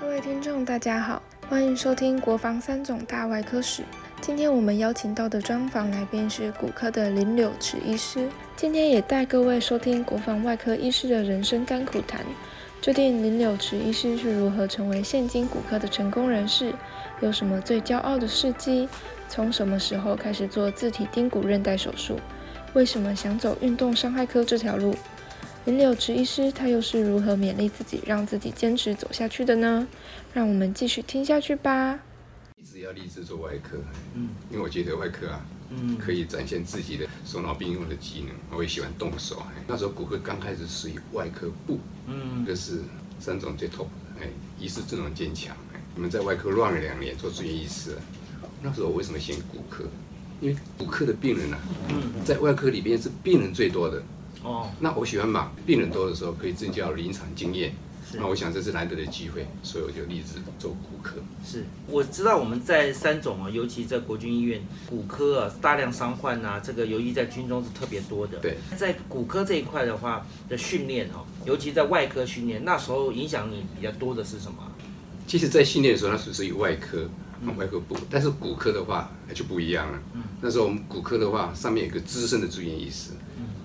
[0.00, 3.82] 各位听众，大家好，欢迎收听《国防三种大外科史》。
[4.20, 8.28] 今天我们邀请到的专访来宾是骨科的林柳池医师。
[8.56, 12.24] 今天也带各位收听国防外科医师的人生甘苦谈。
[12.80, 16.72] 究竟林柳池医师是如何成为现今骨科的成功人士？
[17.20, 18.88] 有什么最骄傲的事迹？
[19.28, 22.20] 从什么时候开始做自体髌骨韧带手术？
[22.74, 24.94] 为什么想走运动伤害科这条路？
[25.64, 29.86] 林柳池医师他又是如何勉励自己，让自己坚持走下去的呢？
[30.32, 31.98] 让我们继续听下去吧。
[32.56, 33.76] 一直要立志做外科，
[34.14, 38.34] 嗯，因为我觉得外科啊，嗯，可以展现自己的手脑并用的技能。
[38.56, 39.42] 我也喜欢动手。
[39.66, 42.80] 那时候骨科刚开始属于外科部，嗯，这是
[43.20, 43.86] 三种最 top，
[44.20, 45.54] 哎，医师阵容坚强。
[45.94, 47.94] 我们在外科乱了两年做住院医师，
[48.62, 49.84] 那时候我为什么选骨科？
[50.40, 54.02] 因为骨科的病人啊，嗯，在外科里边是病人最多的。
[54.42, 57.74] 哦，那我喜欢把，病人多的时候可以增加临床经验。
[58.14, 61.16] 那我想这是难得的机会，所以我就立志做骨科。
[61.44, 68.38] 是，我知道我们在三种啊，尤其在国军医院骨科啊，大量伤患啊，这个尤其在军中是特别多的。
[68.38, 74.56] 对，在骨科这一块的话的训练哦，尤其在外科训练，那时候影响你比较多的是什么？
[75.26, 77.06] 其实，在训练的时候，那属于外科，
[77.58, 79.98] 外科部，但是骨科的话就不一样了。
[80.14, 83.10] 嗯，那时候我们骨科的话，上面有个资深的住院医师。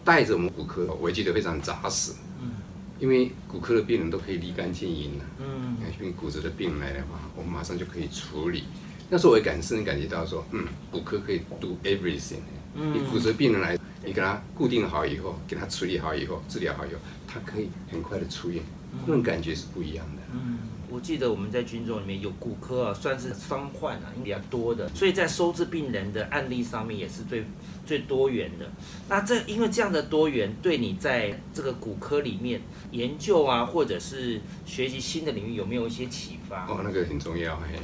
[0.03, 2.13] 带着我们骨科，我记得非常扎实。
[2.41, 2.51] 嗯，
[2.99, 5.25] 因为骨科的病人都可以立竿见影的。
[5.39, 8.63] 嗯，因为骨折的病人来的话，我们马上就可以处理。
[9.09, 12.39] 那时候我也感深感觉到说，嗯，骨科可以 do everything。
[12.75, 18.63] 嗯，你骨折病人来，你给他固定好以后，给他处理好以后，治疗好以后，他可以很快的出院，
[19.05, 20.21] 那种感觉是不一样的。
[20.33, 20.59] 嗯。
[20.89, 27.43] 我记得我们在军中里面有骨科啊，算是伤患啊，比较多的，所以在收治病人的案例上面也是最
[27.83, 28.71] 最多元的。
[29.09, 36.67] 那这因为这样的多元，对你在这个骨科里面研究啊，或者是学习新的领域，有没有一些启发？
[36.67, 37.79] 哦，那个很重要嘿，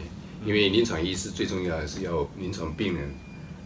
[0.46, 3.10] 因为临床医师最重要的是要临床病人，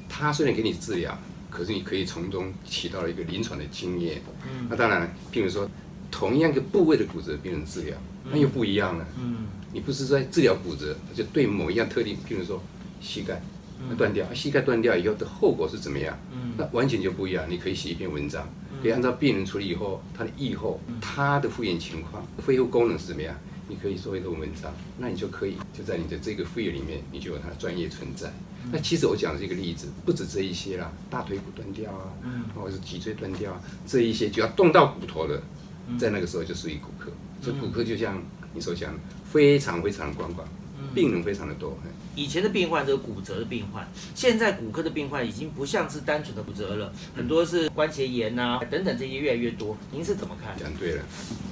[0.07, 4.21] 他虽然给你治疗，可是你可以从中起到一个临床的经验。
[4.47, 5.69] 嗯，那当然，譬如说
[6.13, 7.97] 同样一个部位的骨折病人治疗。
[8.31, 9.05] 那又不一样了。
[9.19, 12.61] 嗯，你不是在治疗骨折，就对某一样特定，譬如说
[13.01, 13.41] 膝盖
[13.97, 16.17] 断掉，膝盖断掉以后的后果是怎么样？
[16.31, 17.43] 嗯，那完全就不一样。
[17.49, 18.47] 你可以写一篇文章，
[18.81, 23.35] 可以按照病人处理以后他的愈后，他的复原情况、恢复功能是怎么样？
[23.67, 28.31] 你可以做一个文章，那你就可以就在你的这个副业里面，你就有他的专业存在。
[28.71, 35.41] 那其实我讲的这个例子，不止这一些啦，大腿骨断掉啊，嗯，或者是脊椎断掉啊，这一些就要动到骨头的，
[35.97, 37.11] 在那个时候就属于骨科。
[37.41, 38.21] 所以骨科就像
[38.53, 38.93] 你所讲，
[39.31, 40.47] 非常非常的广广，
[40.93, 41.77] 病人非常的多。
[42.15, 49.75] 以前的病患都是骨折的病患，现在骨科的病患已经不像是单纯的骨折了，很多是关节炎呐等等这些越来越多。
[49.91, 50.55] 您是怎么看？
[50.55, 51.03] 讲对了，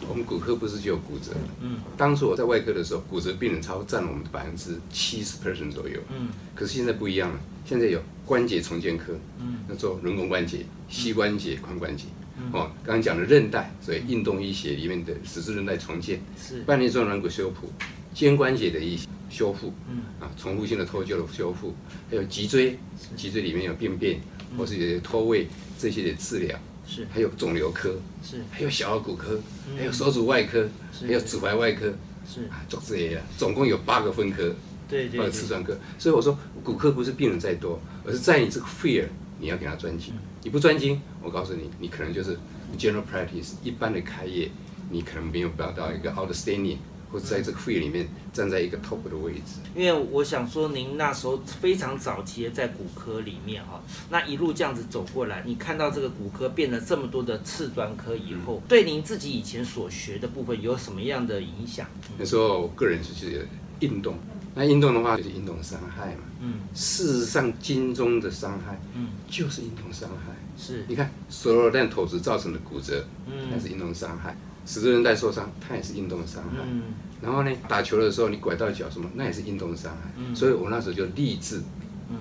[0.08, 1.31] 我们骨科不是就有骨折？
[1.62, 6.00] 嗯，当初我在外科的时候，骨折病人超占了我们的百分之七十 percent 左右。
[6.16, 12.06] 嗯，可是现在不一样了，现在有关节重建科，嗯，要做人工关节、膝关节、髋关节。
[12.52, 16.62] 哦，刚刚讲的韧带，所以运动医学里面的十字韧带重建，是。
[16.64, 17.72] 半年状软骨修复，
[18.14, 20.02] 肩关节的一些修复，嗯。
[20.19, 21.75] 啊，重复性的脱臼的修复，
[22.09, 22.78] 还有脊椎，
[23.16, 24.19] 脊椎里面有病变
[24.58, 25.47] 或是有些脱位
[25.78, 27.08] 这些的治疗，是。
[27.14, 28.42] 还有肿瘤科，是。
[28.50, 29.40] 还有小儿骨科，
[29.78, 30.68] 还有手足外科，
[31.02, 31.94] 还有指踝外科，
[32.28, 32.46] 是。
[32.46, 34.56] 啊，总之也总共有八个分科，
[34.90, 39.06] 对对，八个刺穿科，所以我说骨科不是病人再多，而是在你这个 fear。
[39.41, 40.13] 你要给他专精，
[40.44, 42.38] 你不专精，我告诉你，你可能就是
[42.78, 44.52] general practice 一般的开业，
[44.91, 46.78] 你可能没有达到一个 outstanding，
[47.12, 49.59] 或者在这个副业里面站在一个 top 的位置。
[49.75, 53.81] 因为我想说，您那时候非常早期在骨科里面哈，
[54.12, 61.88] 那一路这样子走过来，你看到这个骨科变了这么多的次专科以后，对您自己以前所学的部分有什么样的影响？
[62.19, 63.47] 那时候我个人就是
[63.80, 64.19] 运动。
[64.53, 66.23] 那运动的话就是运动伤害嘛。
[66.41, 66.56] 嗯。
[66.73, 70.34] 事实上，筋中的伤害，嗯，就是运动伤害。
[70.57, 70.85] 是。
[70.88, 74.31] 你看，手榴弹投掷造成的骨折，嗯，那是运动伤害；
[74.66, 76.63] 十字韧带受伤，它也是运动伤害。
[76.66, 76.84] 嗯。
[77.22, 80.12] 然后呢，打球的时候你拐到脚什么，那也是运动伤害。
[80.18, 80.36] 嗯。
[80.36, 81.62] 所以我那时候就立志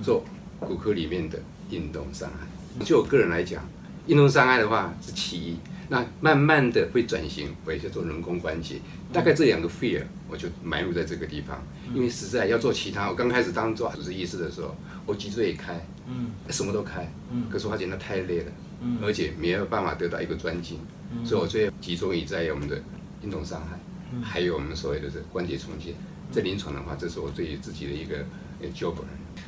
[0.03, 0.25] 做
[0.59, 1.39] 骨科里面的
[1.71, 2.85] 运动伤害。
[2.85, 3.63] 就我个人来讲，
[4.07, 5.57] 运动伤害的话是其一。
[5.91, 8.77] 那慢慢的会转型，我也叫做人工关节，
[9.13, 11.61] 大概这两个 fear 我就埋入在这个地方，
[11.93, 20.79] 因为实在要做其他，我刚开始当做主治医师的时候，我脊椎也开，嗯，什么都开，嗯，可是发现那太累了，嗯，而且没有办法得到一个专精，
[21.25, 22.81] 所以我最集中于在我们的
[23.23, 23.77] 运动伤害，
[24.23, 25.95] 还有我们所谓的这关节重建，
[26.31, 28.25] 在临床的话，这是我对自己的一个
[28.73, 28.95] job。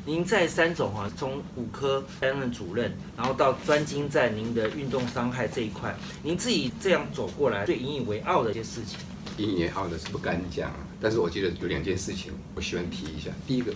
[0.04, 5.94] 您在三种啊，从骨科担任主任，然后到专精在您的运动伤害这一块，
[6.24, 8.98] 您自己这样走过来，最引以为傲的一些事情。
[9.38, 10.76] 引以为傲的是不敢讲啊。
[11.00, 13.30] 但是我觉得有两件事情我喜欢提一下。
[13.46, 13.72] 第一个，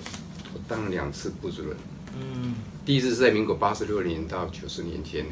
[0.52, 1.76] 我当了两次部主任。
[2.20, 2.56] 嗯。
[2.84, 5.24] 第一次是在民国八十六年到九十年间，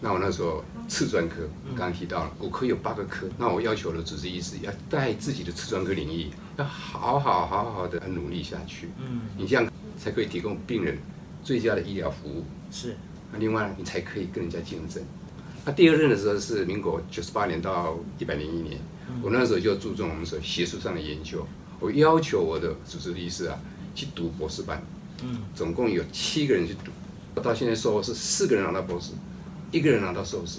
[0.00, 8.88] 那我那时候次专科，刚刚提到了骨科有八个科，那我要求的主治医师要带自己的次专科领域，要好好好好的努力下去。
[8.98, 9.22] 嗯。
[9.36, 9.71] 你这样
[10.02, 10.98] 才可以提供病人
[11.44, 12.44] 最佳的医疗服务。
[12.70, 12.96] 是。
[13.32, 15.02] 那另外你才可以跟人家竞争。
[15.64, 18.80] 那第二任的时候是民国九十八年到一百零一年，
[19.22, 21.46] 我那时候就注重我们所学术上的研究，
[21.78, 23.56] 我要求我的主治医师啊
[23.94, 24.82] 去读博士班，
[25.22, 29.12] 嗯，总共有七个人去读，到现在硕士四个人拿到博士，
[29.70, 30.58] 一个人拿到硕士，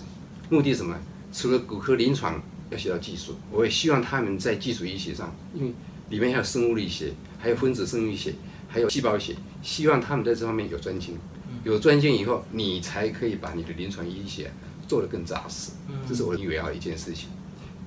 [0.50, 0.98] 目的什么？
[1.34, 5.74] 除了骨科临床要学到技术，我也希望他们在基础医学上，因为
[6.10, 8.34] 里面还有生物力学，还有分子生物学，
[8.74, 11.18] 还有细胞学，希望他们在这方面有专精，
[11.64, 14.52] 有专精以后，你才可以把你的临床医学。
[14.86, 15.72] 做得更扎实，
[16.08, 17.30] 这是我以为要一件事情。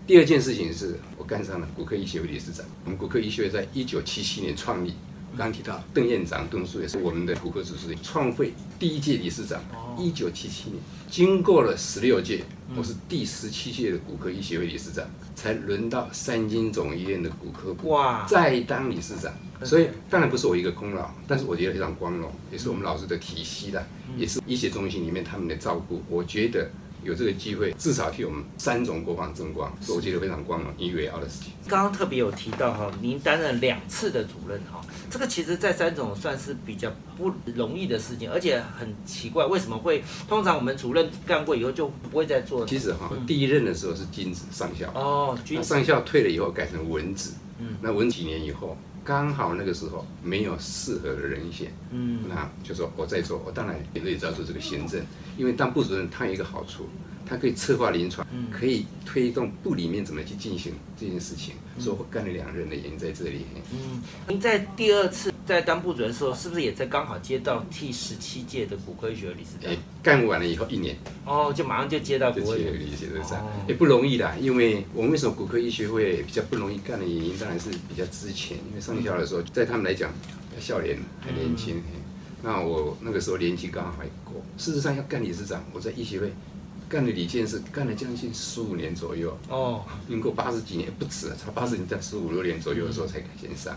[0.07, 2.65] 第二件事情是我干上了骨科医学会理事长。
[2.85, 4.95] 我们骨科医学会在一九七七年创立，
[5.37, 9.61] 刚刚提到邓院长邓叔也是我们的骨科主治，创会第一届理事长。
[9.99, 10.81] 一九七七年，
[11.11, 12.43] 经过了十六届，
[12.75, 15.05] 我是第十七届的骨科医学会理事长，
[15.35, 17.95] 才轮到三金总医院的骨科部
[18.27, 19.31] 再当理事长。
[19.63, 23.87] 所以当然不是我一个功劳，但是我觉得非常光荣，也是我们老师的体系的，
[24.17, 26.03] 也是医学中心里面他们的照顾。
[26.09, 26.71] 我觉得。
[27.07, 31.53] 有这个机会，至少替我们三种国防争光，是我觉得非常光荣、引以为傲的事情。
[31.69, 40.03] 刚刚特别有提到哈，您担任两次的主任哈，这个其实在三种算是比较不容易的事情，而且很奇怪，为什么会？
[40.29, 42.67] 通常我们主任干过以后就不会再做。
[42.67, 48.77] 其实哈，第一任的时候是金子上校哦，上校退了以后改成文子，嗯，那文几年以后。
[49.07, 55.01] 刚好那个时候没有适合的人选，嗯，那就说我在做，我当然也可以照做这个行政，
[55.39, 56.89] 因为当部主任他有一个好处，
[57.29, 63.45] 他可以策划临床，可以推动部里面怎么去进行这件事情，所以我干了两任的原因在这里。
[63.73, 65.33] 嗯，您在第二次。
[65.47, 69.73] 在当部主任的时候，是不是也在刚好接到第十七届的骨科医学理事长？
[70.03, 74.37] 干完了以后一年，哦，就马上就接到骨科医学理事长，也不容易的。
[74.41, 80.13] 因为我们为什么骨科医学会比较不容易干的原因，当然是比较之前，因为上校的时候，在他们来讲，
[80.59, 81.81] 笑脸还年轻。
[82.43, 86.33] 那我那个时候年纪刚好还过，事实上要干理事长，我在医学会
[86.89, 89.37] 干了李健是，干了将近十五年左右。
[89.49, 93.77] 哦，民国八十几年不止，差八十年在十五六年左右的时候才敢先上。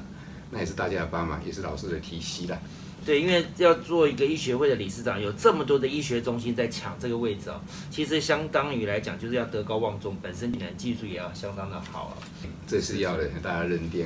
[0.52, 2.60] 那也是大家的帮忙，也是老师的提携啦。
[3.06, 7.60] 对，因为要做一个医学会的理事长，有这么多的医学中心在抢这个位置哦。
[7.90, 12.18] 其实相当于来讲，就是要德高望重，本身你的技术也要相当的好啊。
[12.68, 14.06] 这是要的，大家认定。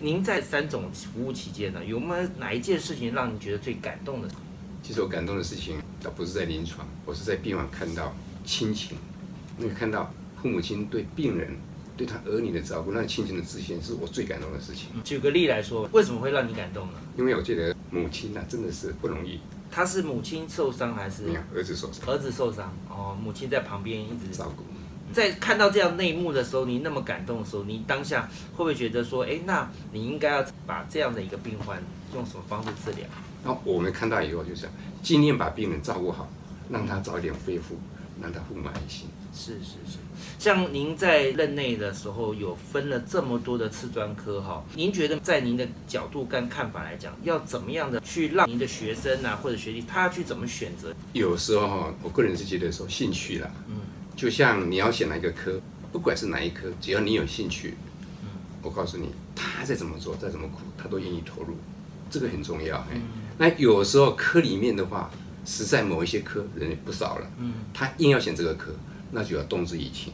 [0.00, 4.28] 您在三种服务期间呢，有没有哪一件事情让你觉得最感动的？
[4.82, 8.12] 其实我感动的事情，倒不是在临床，我是在病房看到
[8.44, 8.96] 亲情，
[9.56, 10.12] 你看到
[10.42, 11.56] 父母亲对病人。
[11.94, 14.88] 对他儿女的照顾，那亲情的体现，是我最感动的事情。
[15.04, 16.94] 举个例来说，为什么会让你感动呢？
[17.18, 19.38] 因为我觉得母亲呐，真的是不容易。
[19.70, 21.24] 他是母亲受伤还是？
[21.24, 22.08] 没有，儿子受伤。
[22.08, 24.64] 儿子受伤，哦，母亲在旁边一直照顾。
[25.12, 28.22] 在看到这样内幕的时候，你那么感动的时候，你当下
[28.52, 31.80] 会不会觉得说，哎，那你应该要把这样的一个病患
[32.14, 33.06] 用什么方式治疗？
[33.44, 34.66] 那我们看到以后，就是
[35.02, 36.26] 尽量把病人照顾好，
[36.70, 37.76] 让他早一点恢复，
[38.22, 39.08] 让他父母安心。
[39.34, 39.98] 是是是，
[40.38, 50.94] 像您在任内的时候，有分了这么多的次专科哈，您觉得在您的角度跟看法来讲，要怎么样的去让您的学生啊或者学弟他去怎么选择？
[51.14, 53.80] 有时候哈，我个人是觉得说兴趣啦，嗯，
[54.14, 55.58] 就像你要选哪一个科，
[55.90, 57.74] 不管是哪一科，只要你有兴趣，
[58.22, 58.28] 嗯，
[58.60, 61.56] 我告诉你，他再怎么做，再怎么苦，他都愿意投入，
[62.10, 62.86] 这个很重要。
[62.92, 63.00] 嗯，
[63.38, 65.10] 那有时候科里面的话，
[65.44, 68.72] 实在某一些科人也不少了，嗯，他硬要选这个科。
[69.14, 70.10] 那就要动之以情，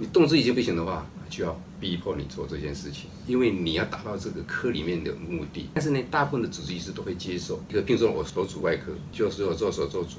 [0.00, 5.68] 你动之以情不行的话，就要逼迫你做这件事情，因为你要达到这个科里面的目的。
[5.72, 7.62] 但是呢，大部分的主治医师都会接受。
[7.68, 10.18] 一个，比如说我手足外科，就是我做手做足，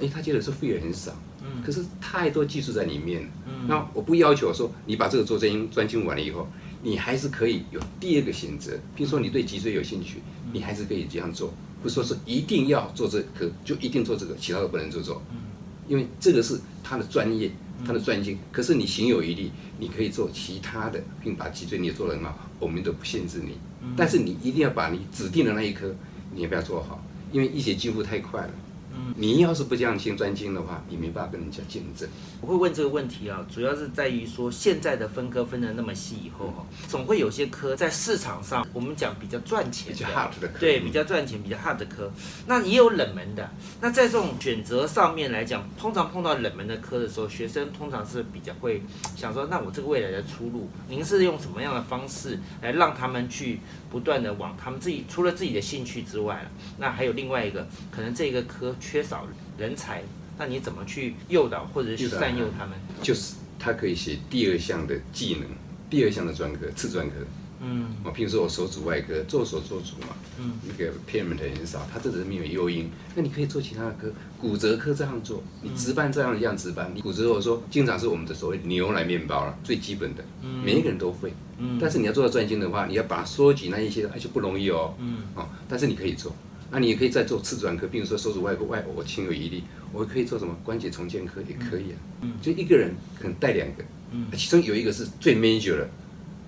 [0.00, 6.48] 哎，他接的是费用很少，嗯，可是太多技术在里面，嗯，那我不要求说你把这个做专专精完了以后，
[6.82, 8.72] 你还是可以有第二个选择。
[8.94, 11.52] 比如说你对脊椎有兴趣，你还是可以这样做，
[11.86, 15.38] 不说是一定要做这个就一定做这个，其他的不能做做，嗯，
[15.86, 17.52] 因为这个是他的专业。
[17.86, 23.58] 他的专精，可是你行有余力，你可以做其他的，并把脊椎你也做得很好，我们都不限制你。
[23.94, 25.94] 但是你一定要把你指定的那一科，
[26.34, 28.50] 你也不要做好，因为医学进步太快了。
[28.96, 32.08] 嗯，你要是不这样精专精的话，你没办法跟人家竞争。
[32.40, 42.10] 我会问这个问题啊，主要是在于说现在的分科分的那么细以后哈，总会有些科在市场上，我们讲比较赚钱，比较 hard 的科，对，比较赚钱、比较 hard 的科。
[42.46, 43.50] 那也有冷门的。
[43.80, 48.82] 那在这种选择上面来讲，通常碰到冷门的科的时候，学生通常是比较会
[49.14, 53.60] 想说，那我这个未来的出路，您是用什么样的方式来让他们去
[53.90, 56.46] 不断的往他们自己除了自己的兴趣之外
[56.78, 59.26] 那还有另外一个可能这个科缺少
[59.58, 60.04] 人才，
[60.38, 62.78] 那你怎么去诱导或者是善诱他们？
[63.02, 65.48] 就是他可以写第二项的技能，
[65.90, 67.14] 第二项的专科，次专科。
[67.58, 86.36] 嗯，我譬如说我手指外科做手做足嘛，嗯，那个 payment 很少，他这只是没有诱因，那你可以做其他的科，骨折科这样做，你值班这样一样值班，你骨折我说经常是我们的所谓牛奶面包了，最基本的，嗯，每一个人都会，嗯，但是你要做到专精的话，你要把它收集那一些，而且不容易哦，嗯，哦，但是你可以做。
[86.70, 90.56] 那你也可以再做次专科，比如说手指外科外，我情有一例，我可以做什么？
[90.64, 91.96] 关节重建科也可以啊。
[92.22, 95.88] 嗯，就一个人可能带两个，嗯，其中有一个是最 major 的，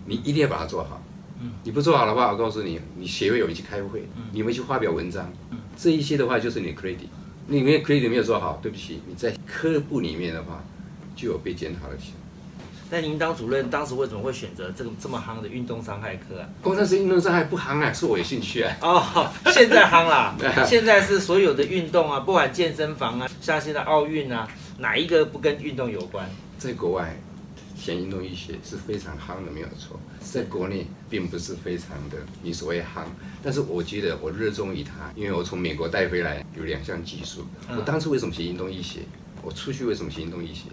[0.06, 1.02] 你一定要把它做好。
[1.40, 5.32] 嗯，你不做好的话，我告诉你，你协会有去开会，你们去发表文章，
[5.76, 7.06] 这一些的话就是你 credit，
[7.46, 10.64] 你没有 credit 没有做好，对不起，你在科部里面的话
[11.14, 12.27] 就有被检讨的情况。
[12.90, 16.48] 那您当主任当时为什么会选择这个这么夯的运动伤害科啊？
[16.62, 18.76] 工程师运动伤害不夯啊，是我有兴趣啊。
[18.80, 20.34] 哦，现在夯啦，
[20.66, 26.26] 现在是所有的运动啊，不管健身房啊，像现在奥运啊，哪一个不跟运动有关？
[26.58, 27.14] 在国外，
[27.76, 30.00] 选运动医学是非常夯的，没有错。
[30.20, 33.04] 在国内并不是非常的你所谓夯，
[33.42, 37.46] 但是我觉得我热衷于它，因为我从美国带回来有两项技术。
[37.68, 39.00] 我当初为什么学运动医学？
[39.42, 40.64] 我出去为什么学运动医学？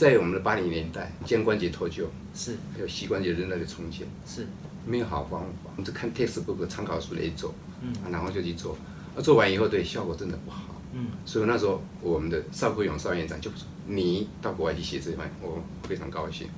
[0.00, 4.08] 在我们的八零年代，肩关节脱臼是，还有膝关节韧带的重建。
[4.26, 4.46] 是，
[4.86, 8.78] 没有好方法，我们就看 textbook 参考书来做，嗯，然后就去做，
[9.14, 16.48] 啊，做完以后对效果真的不好，嗯，所以那时候我们的邵国勇邵院长就说，你到国外去写这一块，我非常高兴，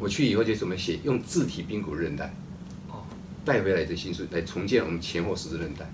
[0.00, 2.34] 我去以后就怎么写，用自体髌骨韧带，
[2.88, 3.06] 哦，
[3.44, 5.88] 带回来的新术来重建我们前后十字韧带，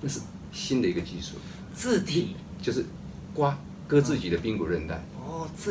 [0.00, 0.20] 那是
[0.52, 1.34] 新的一个技术，
[1.74, 2.36] 自体。
[2.60, 2.84] 就是
[3.32, 5.00] 刮割自己的髌骨韧带。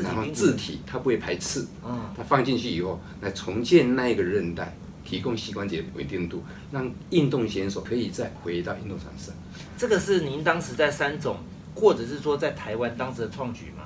[0.04, 1.66] 然后自体它不会排斥，
[2.16, 9.34] 它放进去以后来重建那一个韧带，提供膝关节稳定度，让运动选手可以再回到运动场上。
[9.78, 11.38] 这个是您当时在三种，
[11.76, 13.84] 或者是说在台湾当时的创举吗？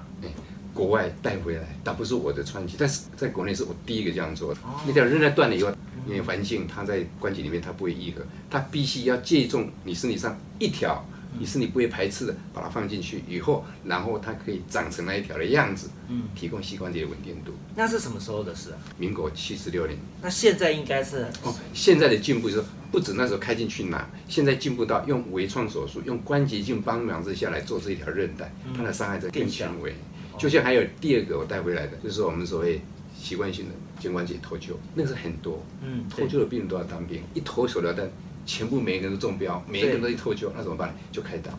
[0.73, 4.59] 国外带回来，倒不是我的创举，但是在国内是我第一个这样做的。
[4.87, 5.69] 那条韧带断了以后，
[6.07, 11.05] 因为环境它在关节里面它不会愈合，它必须要借重你身体上一条。
[11.39, 17.53] 你是你不会排斥的，把它放进去以后，然后它可以长成那一条的样子，嗯，提供膝关节稳定度。
[17.75, 18.77] 那是什么时候的事啊？
[18.97, 19.97] 民国七十六年。
[20.21, 22.61] 那现在应该是哦，现在的进步是
[22.91, 29.95] 不止那时候开进去拿，现在进步到用微创手术，用关节镜帮忙之下来做这一条韧带，它的伤害在更轻微。
[30.37, 32.81] 就像还有第二个我带回来的，就是我们所谓
[33.17, 38.03] 习惯性的肩关节脱臼，那个是很多，嗯，脱臼的病人都要当兵，一脱手疗带。
[38.51, 40.93] 全部每一个人都中标，每一个人都一脱臼，那怎么办？
[41.09, 41.49] 就开刀。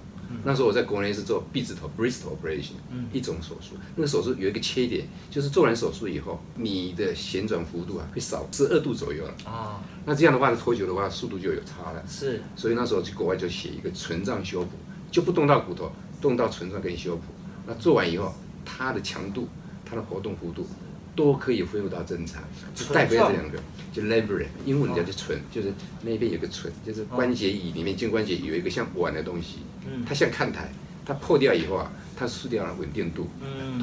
[0.44, 2.75] 那时候我在国内是做臂指头 （Bristol operation），
[3.11, 3.76] 一种手术。
[3.96, 9.34] 那个手术有一个缺点，就是做完手术以后，你的旋转幅度啊会少十二度左右了。
[9.46, 12.04] 啊，那这样的话脱臼的话，速度就有差了。
[12.06, 12.42] 是。
[12.54, 14.76] 所以那时候去国外就写一个存脏修补，
[15.11, 17.22] 就不动到骨头，动到存脏跟修补。
[17.66, 18.34] 那做完以后，
[18.66, 19.49] 它的强度、
[19.82, 20.66] 它的活动幅度。
[21.14, 22.42] 都可以恢复到正常，
[22.75, 23.59] 就代表这两个，
[23.92, 29.59] 就 l a b r a r y 英文叫做唇，就是那边有个唇，就是关节椅里面肩关节有一个像碗的东西，
[30.07, 30.73] 它像看台，
[31.04, 33.28] 它破掉以后啊，它失掉了稳定度，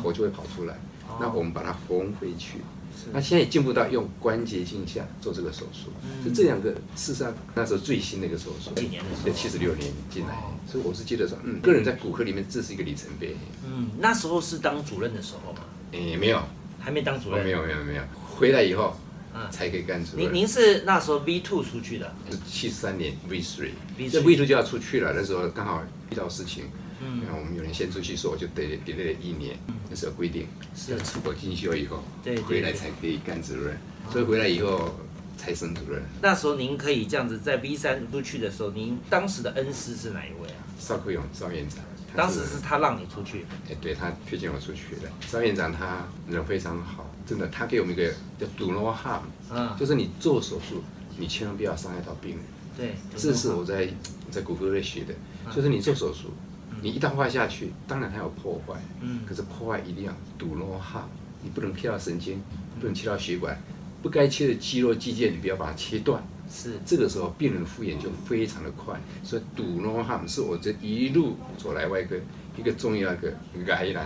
[0.02, 0.76] 头就会跑出来，
[1.20, 2.58] 那我们把它缝回去。
[3.14, 5.90] 那现在也进步到用关节镜下做这个手术，
[6.26, 9.02] 就这两个事实上那时候最新的一个手术，几年。
[9.02, 10.36] 的在七十六年进来，
[10.68, 13.38] 所以我是记得说，嗯，个人在骨科里面这是一个里程碑。
[13.66, 15.60] 嗯，那时候是当主任的时候吗？
[15.94, 16.44] 诶，没有。
[16.80, 18.02] 还没当主任，没有没有没有，
[18.36, 18.98] 回来以后，
[19.34, 20.26] 嗯，才可以干主任。
[20.26, 23.72] 您您是那时候 V two 出去的，是七三年 V three，
[24.12, 26.66] 这 V two 就要出去了，那时候刚好遇到事情，
[27.02, 29.58] 嗯，然后我们有人先出去，所以我就得得了一年，
[29.90, 33.78] 那时候规定是要出国进修以后，对，回来才可以干主任，
[34.12, 34.98] 所以回来以后
[35.38, 36.02] 才升主任。
[36.22, 40.58] 那时候您可以这样子在 V 三出去的时候，您当时的恩师是哪一位啊？
[40.80, 41.80] 邵克勇邵院长。
[42.16, 45.10] 当时是他让你出去，哎，对他推荐我出去的。
[45.32, 50.84] 张院长他人非常好，真的，他给我们一个叫 “do no harm”，嗯，就是你做手术，
[51.18, 52.40] 你千万不要伤害到病人。
[52.78, 53.88] 对，这是我在
[54.32, 55.14] 在谷歌里学的，
[55.54, 56.32] 就是你做手术，
[56.82, 61.10] 你一刀划下去，当然它有破坏，嗯，可是破坏一定要 “do no harm”，
[61.44, 62.42] 你不能切到神经，
[62.80, 63.62] 不能切到血管，
[64.02, 66.24] 不该切的肌肉肌腱，你不要把它切断。
[66.50, 69.00] 是，这个时候病人复原就非常的快。
[69.24, 72.16] 所以杜诺汉是我这一路走来外科
[72.58, 73.34] 一个重要的
[73.66, 74.00] 概念。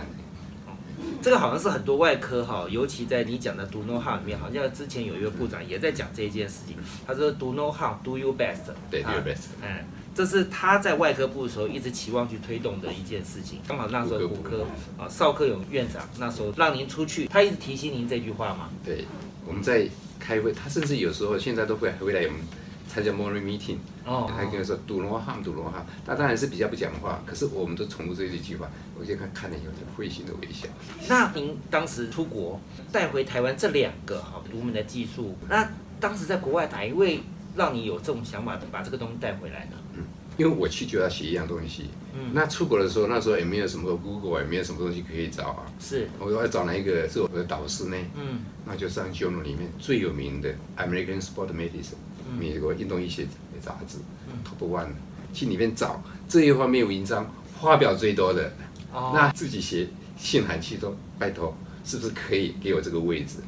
[1.20, 6.76] 这个好像是很多外科哈，尤其在你讲的 do no harm 里面，好像之前有一位部长也在讲这件事情。
[7.06, 8.72] 他说 do no harm，do your best。
[8.90, 9.48] 对，do your best。
[9.60, 9.84] 嗯，
[10.14, 13.58] 这是他在外科部的时候一直期望去推动的一件事情。
[13.66, 14.64] 刚好那时候骨科
[14.96, 18.68] 啊，邵克勇院长那时候让您出去，他一直提醒您这句话嘛。
[18.84, 19.04] 对，
[19.46, 22.40] 我们在开会，他甚至有时候现在都会回来我们。
[22.86, 30.68] 参加 morning meeting，哦，他跟我说赌龙汉，赌龙汉，他当然是比较不讲话，可是我们都重复这一句话，我就看看了以后就会心的微笑。
[31.08, 32.60] 那您当时出国
[32.92, 35.68] 带回台湾这两个哈独门的技术，那
[35.98, 37.20] 当时在国外哪一位
[37.56, 39.76] 让你有这种想法，把这个东西带回来呢？
[39.94, 40.04] 嗯，
[40.36, 47.96] 因为我去就要学一样东西，嗯，那出国的时候那时候也没有什么 Google，也没有什么东西可以找啊，是，我要找哪一个是我的导师呢？
[48.16, 51.96] 嗯，那就上 journal 里面最有名的 American Sport Medicine。
[52.38, 53.26] 美国运动医学
[53.60, 53.98] 杂志
[54.44, 54.88] ，Top One，
[55.32, 57.30] 去里面找这一方面文章
[57.60, 58.52] 发表最多的，
[58.92, 59.12] 哦。
[59.14, 63.38] 那自己写信函去都拜托，是不是可以给我这个位置？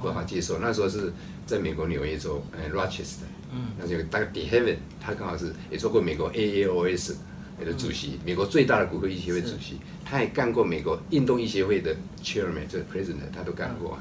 [0.00, 0.58] 不好接受。
[0.58, 1.12] 那时候是
[1.46, 7.14] 在美国纽约州，呃，Rochester，嗯，那就大概 d e h e a v e n 他刚好是也做过美国 AAOS
[7.64, 13.98] 的主席，美国最大的骨科医学会主席，他也干过美国运动医协会的 Chairman，这 President，他都干过。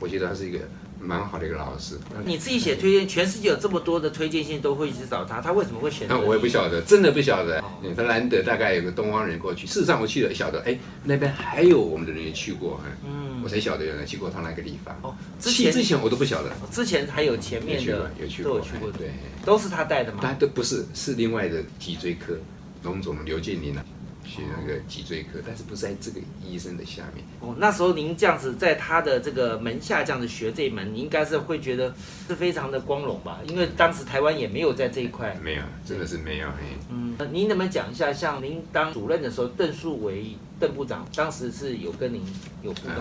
[0.00, 0.58] 我觉得他是一个。
[1.02, 6.06] 蛮好的一个老师，你自己写推荐，全世界有这么多的推荐信，都会去找他，他为什么会选？
[6.06, 7.58] 那我也不晓得，真的不晓得。
[7.96, 14.94] 他难得大概有个东方人过去，事实上我去了，晓得，哎，那边还有我们的人员去过，嗯，我才晓得原来去过他那个地方。
[15.00, 19.08] 哦，之前之前我都不晓得，之前还有前面的有去过，都有去过，对，
[19.42, 20.18] 都是他带的吗？
[20.20, 22.36] 他都不是，是另外的脊椎科
[22.82, 23.84] 龙总刘建林啊。
[24.22, 27.24] 学那个脊椎科，但是不是在这个医生的下面。
[27.40, 31.92] 哦，那时候您这样子在他的这个门下这样子学这一门，你应该是会觉得
[32.28, 33.40] 是非常的光荣吧？
[33.48, 35.36] 因为当时台湾也没有在这一块。
[35.42, 36.48] 没有，真的是没有。
[36.90, 42.22] 嗯，您能不能讲一下，像您当主任的时候，邓树为邓部长当时是有跟您
[42.62, 42.96] 有互动？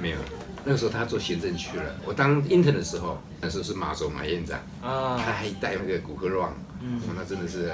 [0.00, 0.16] 没有，
[0.64, 1.94] 那个时候他做行政去了。
[2.04, 7.70] 我当 intern 的时候，那时候是马总马院长啊，他还带那个骨科 run，嗯，那真的是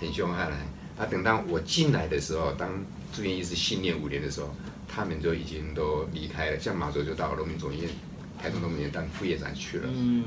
[0.00, 0.50] 很凶悍。
[0.98, 2.68] 他等到我进来的时候，当
[3.14, 4.52] 住院医师训练五年的时候，
[4.88, 6.58] 他们就已经都离开了。
[6.58, 7.90] 像马卓就到农民总医院、
[8.36, 9.88] 台中农民院当副院长去了。
[9.94, 10.24] 嗯，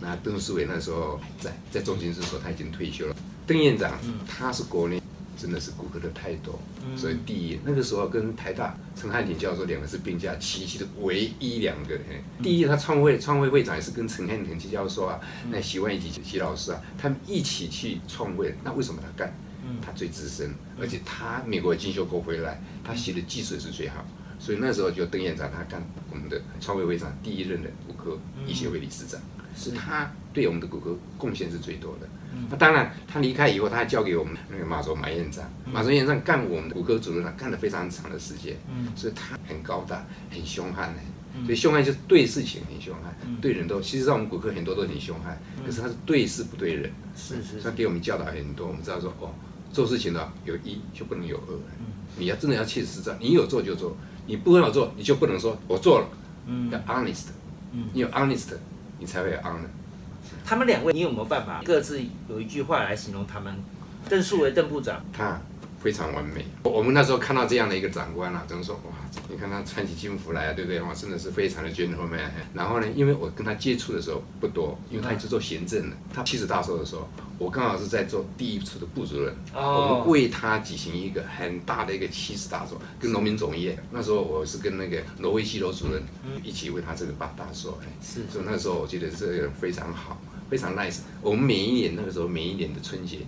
[0.00, 3.14] 那邓世伟那时候在在中心的时候他已经退休了。
[3.46, 3.92] 邓院长，
[4.26, 5.00] 他是国内
[5.36, 6.58] 真的是骨科的泰斗，
[6.96, 11.96] 所以第一那个时候跟台大陈汉廷教授两个是并驾齐驱的唯一两个。
[12.42, 18.54] 第一，他创会创会会长也是跟陈汉廷教授啊，那徐万一及习老师啊，他们一起去创会。
[18.64, 19.32] 那为什么他干？
[19.80, 24.04] 他最资深，而且他美国进修过回来，他写的技术也是最好，
[24.38, 29.20] 所以那时候就邓院长他干我们的创会会长第一任的骨科医学会理事长，
[29.56, 32.08] 是他对我们的骨科贡献是最多的。
[32.50, 38.54] 那当然他离开以后，他还交给我们那个马卓马院长，马卓院长干我们的骨科主任，干了非常长的时间，
[38.94, 41.00] 所以他很高大，很凶悍的。
[41.44, 49.34] 所以凶悍就是对事情很凶悍，对人都，其实在我们骨科很多都很凶悍，可是他是对事不对人，是是，他给我们教导很多，我们知道说哦。
[49.76, 51.52] 做事情呢，有一就不能有二。
[51.78, 51.84] 嗯，
[52.16, 53.94] 你要真的要切实在，你有做就做，
[54.26, 56.08] 你不好做，你就不能说我做了。
[56.46, 57.26] 嗯，要 honest。
[57.72, 58.54] 嗯，你有 honest，
[58.98, 59.68] 你才会有 honor。
[60.46, 63.54] 他们两位，你有没有办法各自有一句话来形容他们？
[64.08, 65.38] 邓树为邓部长，他。
[65.82, 66.44] 非常完美。
[66.62, 68.92] 我们那时候看到这样的一个长官啊，怎么说哇？
[69.28, 70.80] 你看他穿起军服来啊，对不对？
[70.80, 72.28] 哇，真的是非常的 gentleman。
[72.54, 75.96] 然后呢，因为我跟他接触的时候不多，因为他一直做行政的。
[76.12, 77.08] 他七十大寿的时候，
[77.38, 83.78] 我刚好是在做第一次的部主任，我们为他举行一个很大的一个七十大寿，跟农民总业。
[83.90, 86.02] 那时候我是跟那个挪威西罗主任
[86.42, 87.78] 一起为他这个办大寿。
[88.02, 90.98] 是，所以那时候我觉得这个非常好，非常 nice。
[91.22, 93.18] 我们每一年那个时候每一年的春节。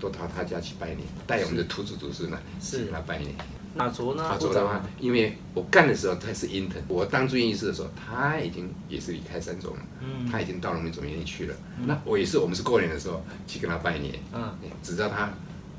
[0.00, 3.34] 都到他家去拜年，带我们的土子祖孙呢，是他拜年。
[3.76, 4.22] 那昨呢？
[4.28, 11.56] 法族的话，因为我干的时候他是 intern，我当住院医师的时候，他已经也是离开三中了，嗯，他已经到农民总院里去了。
[11.84, 15.28] 那我也是，我们是过年的时候去跟他拜年，嗯，只知道他。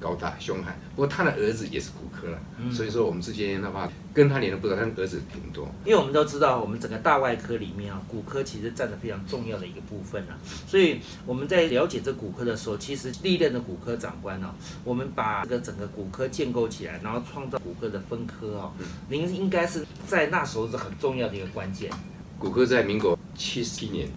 [0.05, 2.39] 高大凶悍，不过他的儿子也是骨科了，
[2.71, 5.67] 所以说我们之间的话跟他连的不多，他儿子挺多。
[5.83, 10.37] 因为我们都知道，我们整个大外科里面啊，骨科其实占着非常重要的一个部分啊。
[10.67, 18.71] 所以我们在了解这骨科的时候，其实历任的骨科长官呢，我们把这个整个骨科建构起来，然后创造骨科的分科啊，
[19.09, 21.89] 您应该是在那时候是很重要的一个关键。
[22.37, 24.07] 骨科在民国七十七年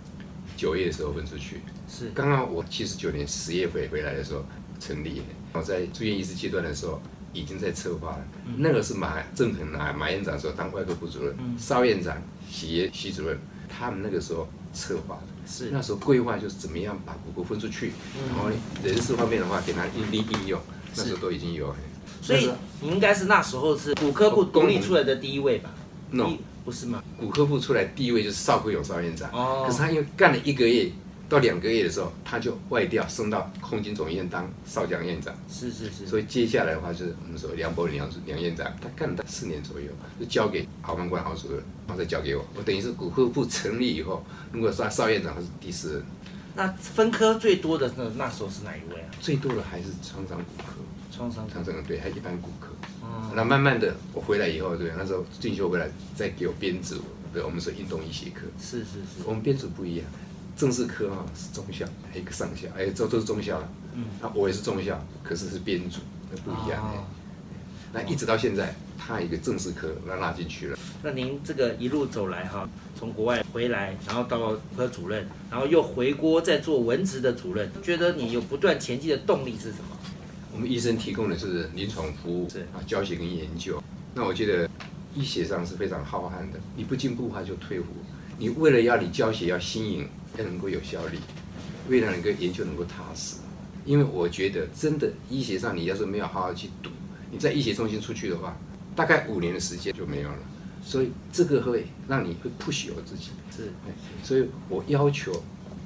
[0.54, 4.44] 九月的时候分出去，是刚刚我七十九年十月回回来的时候
[4.78, 5.22] 成立。
[5.52, 7.00] 我在住院医师阶段的时候，
[7.32, 8.24] 已经在策划了。
[8.56, 12.16] 那个是马正恒啊，马院长说当外科部主任，邵院长、
[12.48, 15.22] 徐徐主任，他们那个时候策划的。
[15.50, 17.92] 是那时候规划就是怎么样把骨科分出去，
[18.28, 18.50] 然后
[18.84, 20.60] 人事方面的话给他一力应用，
[20.94, 21.74] 那时候都已经有。
[22.20, 22.50] 所以
[22.82, 25.70] 你应该是那时候是骨科部独立出来的第一位吧
[26.10, 27.02] ？no，不是吗？
[27.18, 29.30] 骨科部出来第一位就是邵奎勇邵院长。
[29.32, 29.64] 哦。
[29.66, 30.90] 可是他因为干了一个月
[31.28, 35.34] 到两个月的时候，他就外调升到空军总医院当少将院长。
[35.50, 36.06] 是是是。
[36.06, 39.88] 所以接下来的话就是我们说梁伯梁梁院长，他干了四年左右，
[40.18, 42.44] 就交给郝 văn 官郝主任，然后再交给我。
[42.56, 46.02] 我等于是骨科部成立以后，如果说邵院长他是第四任。
[46.54, 49.08] 那分科最多的那那时候是哪一位啊？
[49.20, 50.74] 最多的还是创伤骨科。
[51.10, 52.68] 创伤创伤对，还一般骨科。
[53.34, 58.42] 那慢慢的，我回来以后，对，那时候进修回来，再给我编组，对，我们说运动医学科。
[58.60, 59.24] 是是是。
[59.24, 60.06] 我们编组不一样，
[60.58, 63.68] 正式科啊是中校，还有一个上校，哎，这都是中校了。
[63.94, 64.04] 嗯。
[64.20, 66.98] 那我也是中校，可是是编组，那不一样哎。
[67.92, 70.78] 那一直到现在，他一个正式科那拉进去了。
[71.02, 72.68] 那您这个一路走来哈，
[72.98, 79.96] 从国外回来，然后到科主任，然后又回国再做文职的主任，觉得你有不断前进的动力是什么？
[80.52, 83.80] 我们医生提供的是临床服务，是啊，教学跟研究。
[84.12, 84.68] 那我觉得
[85.14, 87.86] 医学上是非常浩瀚的，你不进步的话就退步。
[88.38, 91.18] 你为了要你教学要新颖，要能够有效率，
[91.88, 93.36] 为了能够研究能够踏实。
[93.84, 96.90] 因为我觉得真的医学上你要是没有好好去读，
[97.30, 98.56] 你在医学中心出去的话，
[98.94, 100.38] 大概五年的时间就没有了。
[100.82, 103.72] 所以这个会让你会 push 我自己，是，
[104.22, 105.42] 所以我要求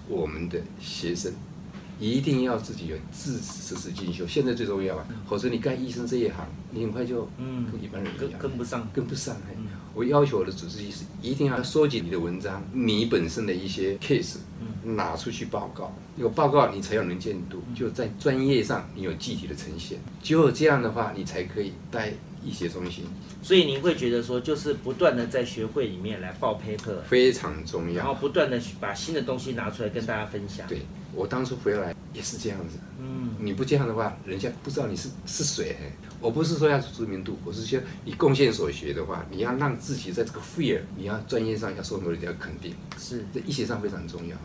[0.08, 1.32] 我们的学生。
[2.00, 5.06] 一定要自己有自实时进修，现在最重要啊！
[5.28, 9.36] 否则你干医生这一行，你很快就嗯跟一般人跟跟不上，跟不上。
[9.94, 14.36] 我要求我的主治医师一定要收集你的文章，你本身的一些 case，
[14.82, 15.94] 拿出去报告。
[16.16, 19.98] 有报告你才有能见度，就在专业上你有具体的呈现。
[20.22, 22.12] 只有这样的话，你才可以带
[22.44, 23.04] 医学中心。
[23.42, 27.98] 所以您会觉得说，就是不断的在学会里面来报 paper，非常重要。
[27.98, 30.66] 然后不断的把新的东西拿出来跟大家分享。
[30.68, 30.82] 对。
[31.14, 35.76] 我当初回来也是这样子，嗯，你不这样的话，人家不知道你是是谁。
[36.22, 44.36] 我不是说要知名度，我是说你贡献所学的话，你要让自己在这个 fear，你要专业上要受到人家肯定，是在医学上非常重要。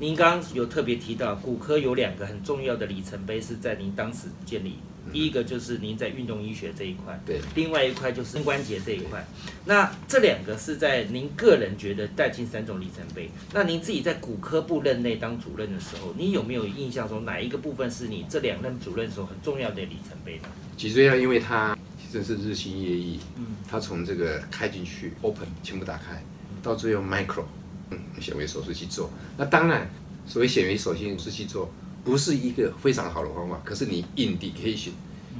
[0.00, 4.74] 您刚刚有特别提到，骨科有两个很重要的里程碑是在您当时建立。
[5.12, 9.26] 第一个就是您在运动医学这一块，对，另外一块就是膝关节这一块。
[9.64, 13.30] 那这两个是在您个人觉得带进三种里程碑。
[13.52, 20.48] 那您自己在骨科部任内当主任的时候，你有没有印象中哪一个部分是你这两任主任时候很重要的里程碑呢？
[20.76, 21.76] 脊椎啊，因为它
[22.12, 26.22] 真是日新月异，嗯，它从这个开进去 open 全部打开，
[26.62, 27.44] 到最后 micro，
[27.90, 29.10] 嗯，显微手术去做。
[29.36, 29.90] 那当然，
[30.26, 31.70] 所谓显微手术去做。
[32.02, 34.90] 不是一个非常好的方法，可是你 indication，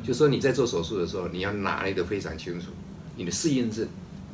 [0.04, 2.66] 就说你在做手术的时候，你要拿捏的非常清楚，
[3.16, 3.88] 你的适应症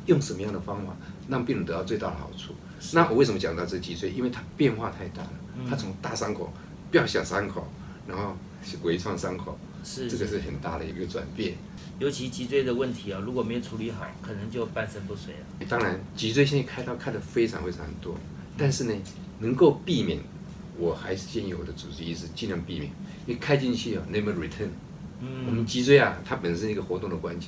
[0.07, 0.95] 用什么样的方法
[1.29, 2.53] 让病人得到最大的好处。
[2.93, 4.11] 那我为什么讲到这脊椎？
[4.11, 5.31] 因为它变化太大了，
[5.69, 6.51] 它从大伤口
[6.91, 7.67] 变小伤口，
[8.07, 8.35] 然后
[8.83, 11.55] 微创伤口，是这个是很大的一个转变。
[11.97, 15.65] 尤其脊椎的问题啊，如果没有处理好，可能就半身不遂了。
[15.67, 18.15] 当然，脊椎现在开刀开的非常非常多，
[18.55, 18.93] 但是呢，
[19.39, 20.19] 能够避免。
[20.77, 22.91] 我还是建议我的主治医师尽量避免，
[23.25, 24.69] 因为开进去啊，never return。
[25.21, 25.45] 嗯。
[25.47, 27.47] 我们脊椎啊，它本身一个活动的关节，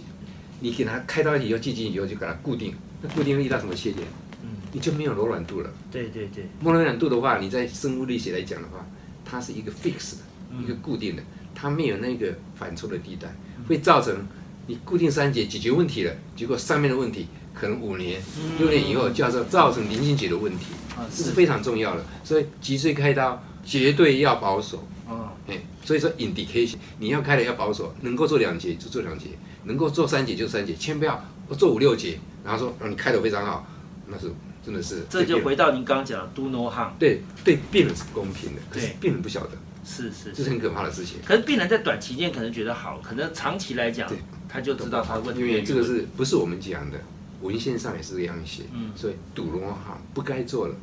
[0.60, 4.08] 你给它开刀以后进去以后就给它固定，那固定遇到什么缺点？
[4.44, 4.50] 嗯。
[4.72, 5.72] 你就没有柔软度了。
[5.92, 6.46] 对对对。
[6.60, 8.86] 没柔软度的话，你在生物力学来讲的话，
[9.24, 13.34] 它是一个 fix 的，一个固定的，它没有那个反抽的地带，
[13.68, 14.26] 会造成
[14.68, 17.28] 你固定三节解决问题了，结果上面的问题
[17.60, 18.22] 可能五年、
[18.58, 20.68] 六年以后，就要造成临近节的问题。
[21.16, 24.86] 这是非常重要的，所以脊椎开刀绝对要保守。
[25.08, 29.28] 哦，哎，所以说 indication 你要开的要保守，能够做两节就做两节，
[29.64, 31.00] 能够做三节就三节，千万
[31.48, 33.66] 不要做五六节，然后说让你开的非常好，
[34.08, 34.32] 那是
[34.64, 35.06] 真的是。
[35.10, 36.90] 这就回到您刚刚讲的 do no harm。
[37.00, 39.52] 对对，病人是公平的，可是病人不晓得。
[39.86, 41.18] 是是，这是很可怕的事情。
[41.26, 44.12] 可是病人在短期间可能觉得好，可能长期来讲，
[44.50, 45.42] 他就知道他问题。
[45.42, 47.00] 因为这个是不是我们讲的？
[47.42, 50.76] 文献上也是这样写，嗯所以堵龙哈不该做了，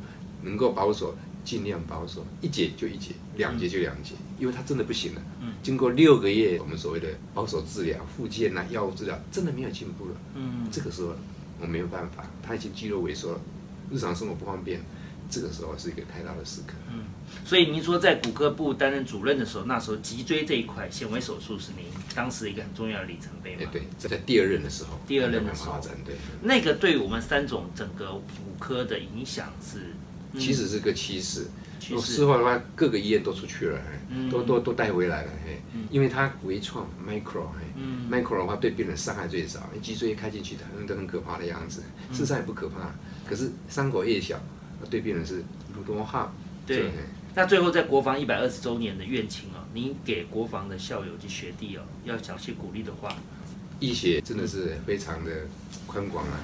[0.43, 5.21] 能够保守尽量保守，一节就一节，两节就两节，因为他真的不行了。
[5.41, 10.11] 嗯经过六个月，我们所谓的保守治疗、复健呐、药物治疗，真的没有进步了。
[10.35, 11.13] 嗯，这个时候
[11.59, 13.41] 我没有办法，他已经肌肉萎缩了，
[13.91, 14.81] 日常生活不方便。
[15.29, 16.73] 这个时候是一个太大的时刻。
[16.91, 17.05] 嗯，
[17.45, 21.85] 所以您说在骨科部担任主任的时候，那时候脊椎这一块显微手术是您
[22.15, 23.69] 当时一个很重要的里程碑吗？
[23.71, 24.99] 对，这在第二任的时候。
[25.07, 26.15] 第二任的时候，对。
[26.41, 29.93] 那个对我们三种整个骨科的影响是，
[30.39, 31.47] 其实是个趋势。
[31.79, 32.15] 趋势。
[32.15, 33.79] 事后的话，各个医院都出去了，
[34.31, 35.61] 都都都带回来了，嘿。
[35.91, 41.81] 因为它微创 micro，嘿，micro 的话对病人伤害最少，脊椎开进去的，都很可怕的样子。
[42.11, 42.93] 事实上也不可怕，
[43.29, 44.37] 可是伤口越小。
[44.89, 45.43] 对病人是
[45.75, 46.33] 如多好。
[46.65, 46.91] 对。
[47.35, 53.15] 那最后在国防一百二十周年的院庆哦，您给国防的校友及学弟哦，要讲些鼓励的话。
[53.79, 55.45] 医学真的是非常的
[55.85, 56.39] 宽广啊。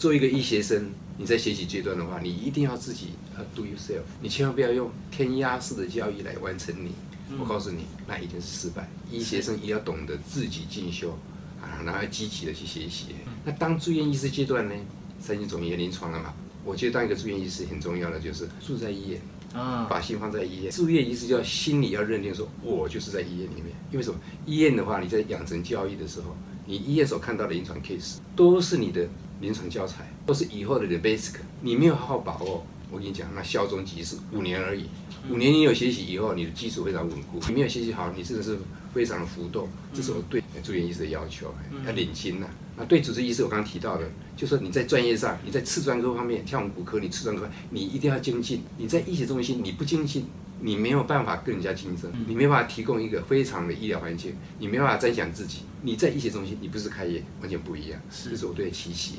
[0.00, 6.90] 作为一个医学生，你在学习阶段的话，你一定要自己呃 do yourself，你千万不要用填鸭式的教育来完成你。
[7.38, 8.88] 我告诉你，那一定是失败。
[9.10, 11.16] 医学生也要懂得自己进修
[11.62, 13.14] 啊，然后积极的去学习。
[13.44, 14.74] 那当住院医师阶段呢，
[15.20, 16.34] 三级总医院临床了嘛？
[16.64, 19.20] 我觉得当一个住院医师很重要的就是住在医院。
[19.54, 23.66] 啊，把心放在医院，住院医师就要心里要认定说，我就是在医院里面。
[23.90, 24.18] 因为什么？
[24.46, 29.06] 医院的话，你在养成教育的时候，你医院所看到的临床 case 都是你的
[29.42, 31.34] 临床教材，都是以后的 the basic。
[31.60, 34.86] 你没有好好把握，我跟你讲，那效忠即是五年而已。
[35.30, 37.38] 五年你有学习以后，你的基础非常稳固。
[37.46, 38.56] 你没有学习好，你真的是
[38.92, 39.68] 非常的浮动。
[39.92, 41.54] 这是我对住院医师的要求，
[41.86, 42.46] 要领心呐。
[42.76, 48.62] 那对主治医师，我刚刚提到的，就说你在专业上，你在次专科方面，像我们骨科，你次专科你一定要精进。
[48.78, 50.26] 你在医学中心，你不精进，
[50.60, 55.62] 你没有办法跟人家竞争，你没办法提供一个非常的医疗环境，你没办法增强自己。
[55.82, 58.00] 你在医学中心，你不是开业，完全不一样。
[58.10, 59.16] 这是我对期许。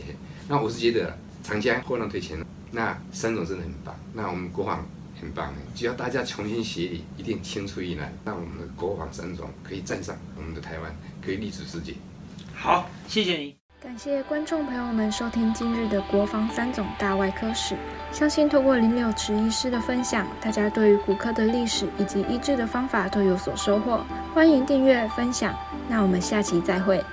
[0.47, 3.95] 那我是觉得长江后浪推前浪，那三种真的很棒。
[4.13, 4.87] 那我们国防。
[5.23, 10.93] 很棒，只要大家重新协力，一定青出于蓝，让我们的国防三种可以站上我们的台湾，
[11.25, 11.93] 可以立足世界。
[12.53, 13.55] 好，谢谢你。
[13.81, 17.75] 感谢观众朋友们收听今日的国防三总大外科史。
[18.11, 24.03] 相信透过林柳池医师的分享，大家对于骨科的历史以及医治的方法都有所收获。
[24.33, 25.57] 欢迎订阅分享，
[25.89, 27.03] 那我们下期再会。